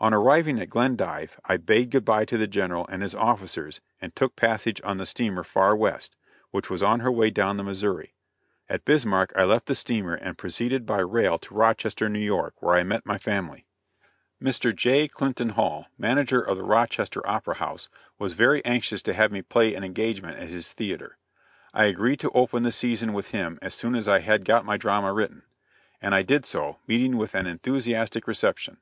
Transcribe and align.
On 0.00 0.12
arriving 0.12 0.58
at 0.58 0.68
Glendive 0.70 1.38
I 1.44 1.56
bade 1.56 1.92
good 1.92 2.04
bye 2.04 2.24
to 2.24 2.36
the 2.36 2.48
General 2.48 2.84
and 2.88 3.00
his 3.00 3.14
officers 3.14 3.80
and 4.00 4.12
took 4.16 4.34
passage 4.34 4.80
on 4.82 4.96
the 4.98 5.06
steamer 5.06 5.44
Far 5.44 5.76
West, 5.76 6.16
which 6.50 6.68
was 6.68 6.82
on 6.82 6.98
her 6.98 7.12
way 7.12 7.30
down 7.30 7.58
the 7.58 7.62
Missouri. 7.62 8.12
At 8.68 8.84
Bismarck 8.84 9.32
I 9.36 9.44
left 9.44 9.66
the 9.66 9.76
steamer, 9.76 10.14
and 10.16 10.36
proceeded 10.36 10.84
by 10.84 10.98
rail 10.98 11.38
to 11.38 11.54
Rochester, 11.54 12.08
New 12.08 12.18
York, 12.18 12.60
where 12.60 12.74
I 12.74 12.82
met 12.82 13.06
my 13.06 13.18
family. 13.18 13.68
Mr. 14.42 14.74
J. 14.74 15.06
Clinton 15.06 15.50
Hall, 15.50 15.86
manager 15.96 16.40
of 16.40 16.56
the 16.56 16.64
Rochester 16.64 17.24
Opera 17.24 17.54
House, 17.54 17.88
was 18.18 18.34
very 18.34 18.64
anxious 18.64 19.00
to 19.02 19.12
have 19.12 19.30
me 19.30 19.42
play 19.42 19.74
an 19.76 19.84
engagement 19.84 20.38
at 20.40 20.48
his 20.48 20.72
theatre. 20.72 21.18
I 21.72 21.84
agreed 21.84 22.18
to 22.18 22.32
open 22.32 22.64
the 22.64 22.72
season 22.72 23.12
with 23.12 23.30
him 23.30 23.60
as 23.62 23.74
soon 23.76 23.94
as 23.94 24.08
I 24.08 24.18
had 24.18 24.44
got 24.44 24.64
my 24.64 24.76
drama 24.76 25.12
written; 25.12 25.44
and 26.00 26.16
I 26.16 26.22
did 26.22 26.44
so, 26.46 26.78
meeting 26.88 27.16
with 27.16 27.36
an 27.36 27.46
enthusiastic 27.46 28.26
reception. 28.26 28.78